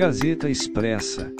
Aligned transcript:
Gazeta 0.00 0.48
Expressa. 0.48 1.30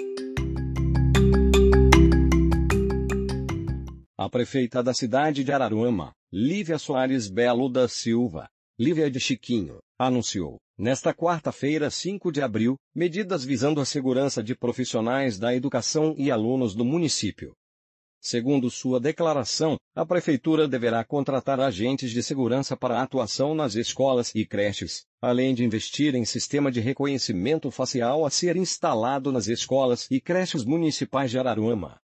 A 4.19 4.29
prefeita 4.29 4.83
da 4.83 4.93
cidade 4.93 5.43
de 5.43 5.51
Araruama, 5.51 6.13
Lívia 6.31 6.79
Soares 6.79 7.31
Belo 7.31 7.71
da 7.71 7.89
Silva, 7.89 8.51
Lívia 8.79 9.11
de 9.11 9.19
Chiquinho, 9.19 9.79
anunciou, 9.99 10.59
nesta 10.77 11.15
quarta-feira, 11.15 11.89
5 11.89 12.31
de 12.31 12.43
abril, 12.43 12.77
medidas 12.95 13.47
visando 13.47 13.81
a 13.81 13.87
segurança 13.87 14.43
de 14.43 14.55
profissionais 14.55 15.39
da 15.39 15.55
educação 15.55 16.15
e 16.19 16.31
alunos 16.31 16.75
do 16.75 16.85
município. 16.85 17.55
Segundo 18.23 18.71
sua 18.71 19.01
declaração, 19.01 19.79
a 19.97 20.05
Prefeitura 20.05 20.69
deverá 20.69 21.03
contratar 21.03 21.59
agentes 21.59 22.11
de 22.11 22.23
segurança 22.23 22.77
para 22.77 23.01
atuação 23.01 23.55
nas 23.55 23.75
escolas 23.75 24.35
e 24.35 24.45
creches, 24.45 25.07
além 25.23 25.55
de 25.55 25.65
investir 25.65 26.15
em 26.15 26.27
sistema 26.27 26.71
de 26.71 26.81
reconhecimento 26.81 27.71
facial 27.71 28.27
a 28.27 28.31
ser 28.31 28.57
instalado 28.57 29.33
nas 29.33 29.49
escolas 29.49 30.07
e 30.11 30.21
creches 30.21 30.65
municipais 30.65 31.31
de 31.31 31.39
Araruama. 31.39 31.99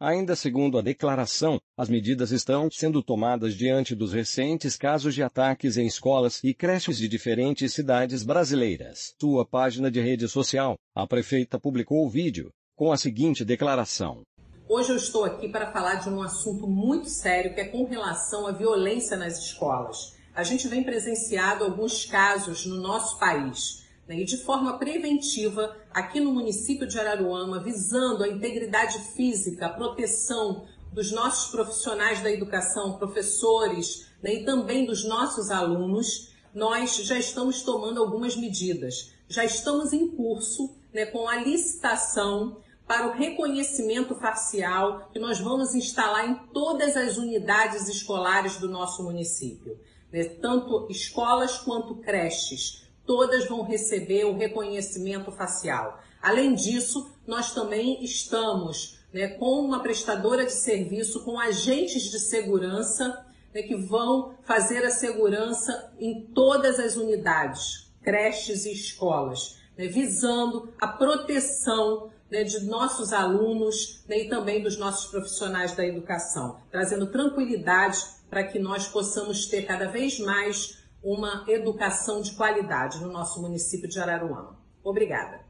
Ainda 0.00 0.34
segundo 0.34 0.76
a 0.76 0.82
declaração, 0.82 1.60
as 1.78 1.88
medidas 1.88 2.32
estão 2.32 2.68
sendo 2.68 3.00
tomadas 3.00 3.54
diante 3.54 3.94
dos 3.94 4.12
recentes 4.12 4.76
casos 4.76 5.14
de 5.14 5.22
ataques 5.22 5.76
em 5.76 5.86
escolas 5.86 6.42
e 6.42 6.52
creches 6.52 6.98
de 6.98 7.06
diferentes 7.06 7.72
cidades 7.72 8.24
brasileiras. 8.24 9.14
Sua 9.20 9.46
página 9.46 9.88
de 9.88 10.00
rede 10.00 10.26
social, 10.26 10.76
a 10.96 11.06
prefeita 11.06 11.60
publicou 11.60 12.04
o 12.04 12.10
vídeo, 12.10 12.50
com 12.76 12.90
a 12.90 12.96
seguinte 12.96 13.44
declaração. 13.44 14.22
Hoje 14.66 14.92
eu 14.92 14.96
estou 14.96 15.24
aqui 15.24 15.46
para 15.46 15.70
falar 15.70 15.96
de 15.96 16.08
um 16.08 16.22
assunto 16.22 16.66
muito 16.66 17.10
sério 17.10 17.52
que 17.54 17.60
é 17.60 17.66
com 17.66 17.84
relação 17.84 18.46
à 18.46 18.50
violência 18.50 19.14
nas 19.14 19.38
escolas. 19.38 20.14
A 20.34 20.42
gente 20.42 20.66
vem 20.68 20.82
presenciado 20.82 21.64
alguns 21.64 22.06
casos 22.06 22.64
no 22.64 22.76
nosso 22.76 23.18
país. 23.18 23.84
Né, 24.08 24.20
e 24.20 24.24
de 24.24 24.38
forma 24.38 24.78
preventiva, 24.78 25.76
aqui 25.92 26.18
no 26.18 26.32
município 26.32 26.86
de 26.86 26.98
Araruama, 26.98 27.62
visando 27.62 28.24
a 28.24 28.28
integridade 28.28 28.98
física, 29.14 29.66
a 29.66 29.72
proteção 29.72 30.64
dos 30.94 31.12
nossos 31.12 31.50
profissionais 31.50 32.22
da 32.22 32.30
educação, 32.30 32.96
professores 32.96 34.06
né, 34.22 34.32
e 34.32 34.44
também 34.46 34.86
dos 34.86 35.04
nossos 35.04 35.50
alunos, 35.50 36.32
nós 36.54 36.96
já 36.96 37.18
estamos 37.18 37.62
tomando 37.62 38.00
algumas 38.00 38.34
medidas. 38.34 39.12
Já 39.28 39.44
estamos 39.44 39.92
em 39.92 40.08
curso 40.08 40.74
né, 40.92 41.04
com 41.04 41.28
a 41.28 41.36
licitação 41.36 42.63
para 42.86 43.08
o 43.08 43.12
reconhecimento 43.12 44.14
facial 44.14 45.08
que 45.12 45.18
nós 45.18 45.40
vamos 45.40 45.74
instalar 45.74 46.28
em 46.28 46.34
todas 46.52 46.96
as 46.96 47.16
unidades 47.16 47.88
escolares 47.88 48.56
do 48.56 48.68
nosso 48.68 49.02
município. 49.02 49.78
Né? 50.12 50.24
Tanto 50.24 50.86
escolas 50.90 51.58
quanto 51.58 51.96
creches, 51.96 52.86
todas 53.06 53.48
vão 53.48 53.62
receber 53.62 54.24
o 54.24 54.36
reconhecimento 54.36 55.32
facial. 55.32 56.00
Além 56.20 56.54
disso, 56.54 57.10
nós 57.26 57.52
também 57.52 58.02
estamos 58.02 58.98
né, 59.12 59.28
com 59.28 59.60
uma 59.60 59.80
prestadora 59.80 60.44
de 60.44 60.52
serviço, 60.52 61.24
com 61.24 61.38
agentes 61.38 62.10
de 62.10 62.18
segurança 62.18 63.24
né, 63.54 63.62
que 63.62 63.76
vão 63.76 64.34
fazer 64.42 64.84
a 64.84 64.90
segurança 64.90 65.92
em 65.98 66.22
todas 66.34 66.78
as 66.80 66.96
unidades, 66.96 67.92
creches 68.02 68.66
e 68.66 68.72
escolas, 68.72 69.58
né, 69.78 69.86
visando 69.86 70.72
a 70.80 70.88
proteção 70.88 72.10
né, 72.30 72.44
de 72.44 72.60
nossos 72.64 73.12
alunos 73.12 74.04
né, 74.08 74.20
e 74.20 74.28
também 74.28 74.62
dos 74.62 74.76
nossos 74.76 75.10
profissionais 75.10 75.74
da 75.74 75.86
educação, 75.86 76.60
trazendo 76.70 77.10
tranquilidade 77.10 77.98
para 78.28 78.44
que 78.44 78.58
nós 78.58 78.86
possamos 78.88 79.46
ter 79.46 79.62
cada 79.62 79.88
vez 79.88 80.18
mais 80.18 80.84
uma 81.02 81.44
educação 81.48 82.20
de 82.20 82.34
qualidade 82.34 83.00
no 83.00 83.12
nosso 83.12 83.40
município 83.40 83.88
de 83.88 84.00
Araruama. 84.00 84.58
Obrigada. 84.82 85.44